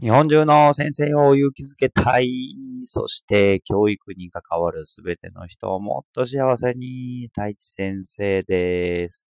[0.00, 2.54] 日本中の先生を勇気づけたい。
[2.84, 7.26] そして教育に関わるすべての人をもっと幸せに。
[7.34, 9.26] 太一先生です。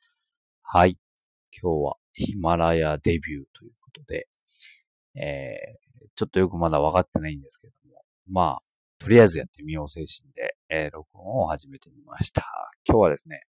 [0.62, 0.98] はい。
[1.58, 4.28] 今日はヒマラヤデビューということで、
[5.14, 8.62] えー、ちょっとよくまだ分かってないんですけども、まあ、
[8.98, 12.44] とりあえずやってみよう精神で、えー、録音を始めてみました。
[12.86, 13.44] 今日はですね、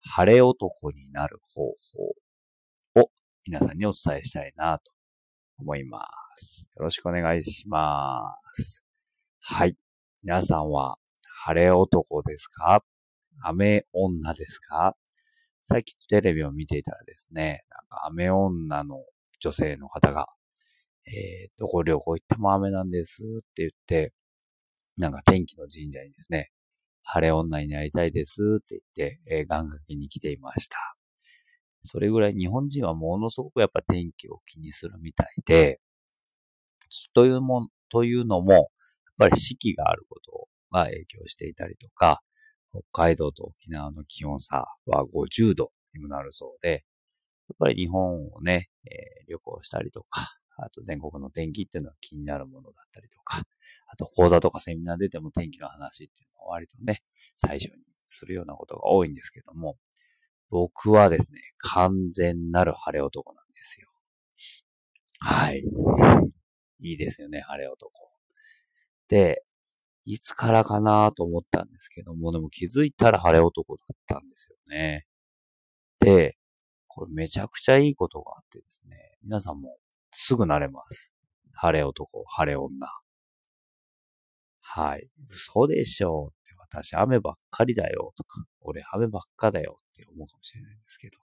[0.00, 3.10] 晴れ男になる方法を
[3.44, 4.95] 皆さんにお伝えしたいなと
[5.58, 6.68] 思います。。
[6.76, 8.84] よろしくお願いします。
[9.40, 9.76] はい。
[10.22, 10.96] 皆さんは
[11.44, 12.82] 晴れ男ですか？
[13.44, 14.96] 雨女ですか？
[15.62, 18.96] 最近テレビを見ていたらですね、なんか雨女の
[19.40, 20.26] 女性の方が、
[21.06, 24.12] えー、どこ旅行行っても雨なんですって言って、
[24.96, 26.50] なんか天気の神社にですね、
[27.04, 30.95] 晴れ女になりたいですって言って、えー、願掛けに来ていました。
[31.86, 35.80] それぐらい日本人はものすごくやっぱ天気を気にするみたいで、
[37.14, 38.64] というもん、というのも、やっ
[39.18, 42.22] ぱり四季があることが影響していたりとか、
[42.70, 46.84] 北海道と沖縄の気温差は50度にもなるそうで、
[47.48, 53.42] やっぱり日本をね、えー、旅行したりとか、あと全国の天気っていうのは気になるものだったりとか、
[53.88, 57.02] あと講座とかセミナー出ても天気の話っていうのは割とね、
[57.36, 59.76] 最初にするようなことが多いんですけども、
[60.50, 63.88] 僕はですね、完全なる晴れ男なんですよ。
[65.20, 65.64] はい。
[66.80, 67.90] いいですよね、晴れ男。
[69.08, 69.42] で、
[70.04, 75.06] いつからかなと思ったんですけども、でも気づいたら晴れ男だったんですよね。
[75.98, 76.36] で、
[76.86, 79.76] これめちゃくちゃいいことがあってですね、皆さんも
[80.12, 81.12] すぐ慣れます。
[81.54, 82.86] 晴れ男、晴れ女。
[84.60, 85.08] はい。
[85.28, 86.35] 嘘でしょう
[86.68, 91.18] 私雨ばっかりだよとか、俺雨ばっかだよって思うかもしれないんですけど、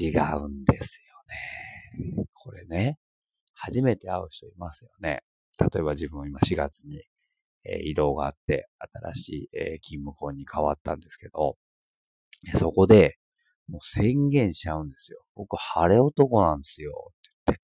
[0.00, 0.10] 違
[0.44, 1.02] うんです
[1.98, 2.26] よね。
[2.34, 2.98] これね、
[3.54, 5.22] 初めて会う人いますよね。
[5.58, 7.02] 例えば自分今4月に、
[7.64, 8.68] え移動があって、
[9.12, 11.56] 新しい、え勤務校に変わったんですけど、
[12.54, 13.18] そこで、
[13.66, 15.24] もう宣言しちゃうんですよ。
[15.34, 17.12] 僕晴れ男なんですよ。
[17.46, 17.60] って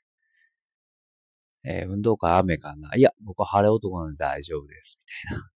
[1.63, 1.85] 言って。
[1.85, 2.97] えー、運動会雨かな？
[2.97, 4.99] いや、僕晴れ男なんで大丈夫です。
[4.99, 5.52] みたいな。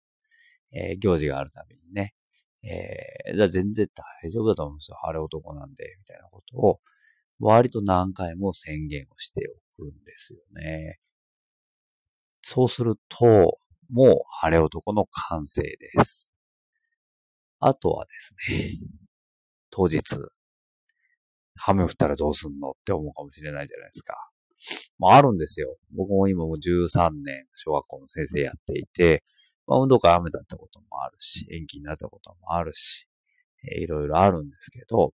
[0.74, 2.14] えー、行事があるたびにね。
[2.66, 3.88] えー、全然
[4.22, 4.96] 大丈夫だと思うんですよ。
[5.02, 6.80] 晴れ男なんで、みたいなことを、
[7.38, 9.42] 割と何回も宣言をして
[9.78, 10.98] おくんですよね。
[12.42, 13.58] そうすると、
[13.90, 16.32] もう晴れ男の完成です。
[17.60, 18.78] あとはですね、
[19.70, 20.02] 当日、
[21.66, 24.16] 雨降ったらどうすんのって思うかもしれないじゃないですか。
[24.98, 25.76] まああるんですよ。
[25.94, 29.22] 僕も今も13年小学校の先生やっていて、
[29.66, 33.08] まあ運動会雨だったこともあるし、延期になったこともあるし、
[33.72, 35.12] えー、いろいろあるんですけど、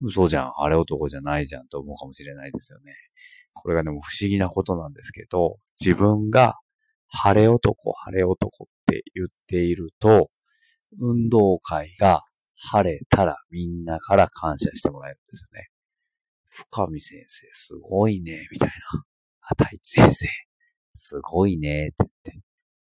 [0.00, 2.92] 嘘じゃん、あれ男じゃないじゃんと思うかもしれないですよね。
[3.52, 6.56] これがでも不思議なことなんですけど、自分が
[7.08, 10.30] 晴れ男、晴れ男って言っていると、
[11.00, 12.22] 運動会が
[12.56, 15.68] 晴れたらみんなから感謝してもらえるんですよね。
[16.48, 19.04] 深見先生、すごいね、みたいな。
[19.40, 20.28] あたいち先生、
[20.94, 22.42] すごいね、って言って、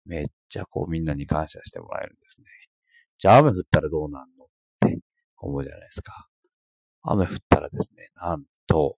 [0.06, 2.46] めっちゃあこうみんなに感謝してもらえるんですね。
[3.18, 4.48] じゃあ雨降ったらどうなんのっ
[4.80, 4.98] て
[5.38, 6.28] 思うじゃないですか。
[7.02, 8.96] 雨降ったらですね、なんと、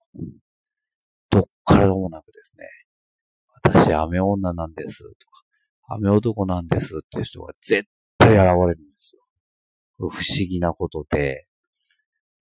[1.29, 2.67] どっからでもなくですね、
[3.63, 5.43] 私雨女なんですとか、
[5.95, 7.87] 雨男なんですっていう人が絶
[8.17, 9.21] 対現れるんですよ。
[9.97, 10.19] 不思
[10.49, 11.47] 議なことで、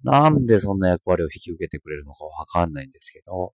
[0.03, 3.53] なんでそんな役割を引き受けてくれるのかわかんないんですけど、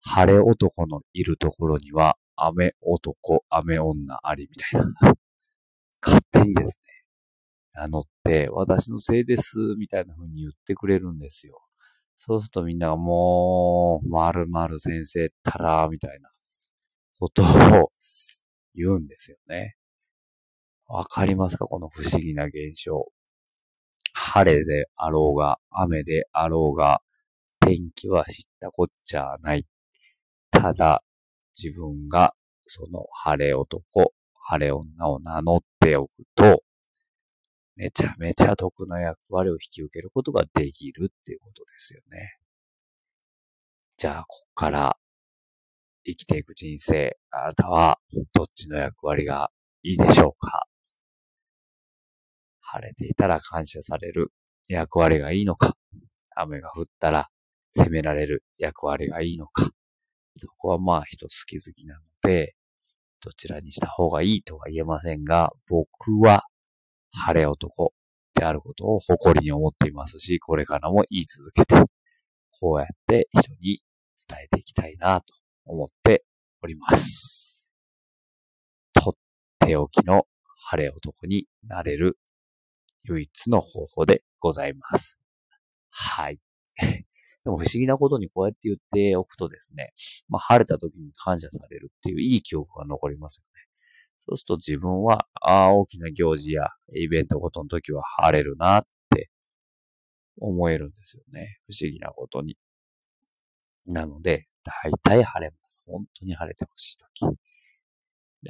[0.00, 4.92] 晴れ男のいるところには、雨男、雨女ありみたいな。
[6.02, 7.04] 勝手にですね、
[7.74, 11.62] 名乗って、私のせいです、みたいな風に言ってくれるんですよ。
[12.16, 14.46] そうするとみんながもう、まる
[14.78, 16.30] 先生ったら、みたいな
[17.18, 17.92] ことを
[18.74, 19.76] 言うんですよね。
[20.88, 21.66] わかりますか？
[21.66, 23.06] この不思議な現象。
[24.14, 27.02] 晴れであろうが、雨であろうが、
[27.60, 29.66] 天気は知ったこっちゃない。
[30.58, 31.02] ただ、
[31.56, 32.34] 自分が
[32.66, 34.12] その晴れ男、
[34.48, 36.62] 晴れ女を名乗っておくと、
[37.76, 42.38] めちゃめちゃ得な役割を引き受けることができるっていうことですよね。
[43.96, 44.96] じゃあ、こっから
[46.04, 47.98] 生きていく人生、あなたは
[48.32, 49.50] どっちの役割が
[49.82, 50.66] いいでしょうか？
[52.60, 54.32] 晴れていたら感謝される
[54.68, 55.76] 役割がいいのか？
[56.34, 57.28] 雨が降ったら
[57.74, 59.70] 責められる役割がいいのか？
[60.36, 62.54] そこはまあ人好き好きなので、
[63.20, 66.44] どちらにした方がいいとは言えませんが、僕は
[67.10, 67.92] 晴れ男
[68.34, 71.74] であることを誇りに思っていますし、これからも言い続けて、
[72.60, 73.80] こうやって人に
[74.28, 75.26] 伝えていきたいなと
[75.64, 76.24] 思って
[76.62, 77.72] おります。
[78.92, 79.14] とっ
[79.58, 80.26] ておきの
[80.70, 82.18] 晴れ男になれる
[83.04, 85.18] 唯一の方法でございます。
[85.90, 86.45] はい。
[87.46, 89.92] でも不思議なことにこうやって言っておくとですね、
[90.28, 93.66] まあ晴れた時に感謝されるっていういい記憶が残りますよね。
[94.18, 99.30] そうすると自分は、ああ、大きな行事やイベントごとの時は晴れるなって
[100.40, 101.60] 思えるんですよね。
[101.70, 102.58] 不思議なことに。
[103.86, 105.84] なので、大体晴れます。
[105.86, 107.38] 本当に晴れてほしい時。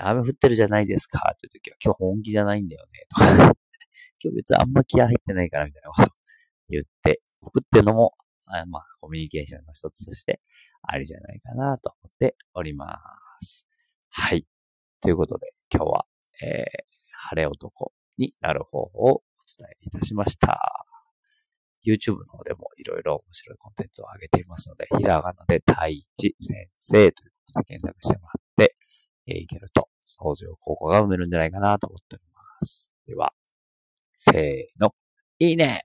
[0.01, 3.07] 雨降ってるじゃないですかっていう時は、今日本気じゃないんだよね。
[3.11, 3.27] とか
[4.25, 6.17] 今日別にあんま気合入ってないからみたいなこと
[6.71, 8.15] 言っておくっていうのも、
[8.47, 10.41] あまあ、コミュニケーションの一つとして
[10.83, 12.99] ありじゃないかなと思っておりま
[13.41, 13.67] す。
[14.11, 14.47] はい。
[15.01, 16.07] ということで、今日は、
[16.43, 16.65] えー、
[17.31, 19.23] 晴れ男になる方法をお
[19.59, 20.87] 伝えいたしました。
[21.85, 28.77] YouTube の方でもいろいろ面白いコンテンツを上げていますので、ひらがなで太一先生ということで検索してもらって、
[29.27, 32.93] えー、いけると相乗効果が生めるんじゃないかなと思っております。
[33.07, 33.33] では、
[34.17, 34.95] せーの、
[35.39, 35.85] いいね